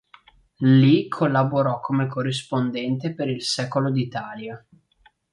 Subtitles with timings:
[0.63, 4.65] Lì collaborò come corrispondente per il Secolo d'Italia.